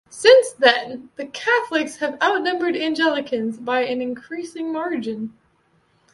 [0.09, 5.37] Since then Catholics have outnumbered Anglicans by an increasing margin.